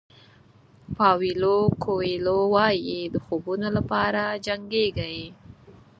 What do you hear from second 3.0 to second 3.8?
د خوبونو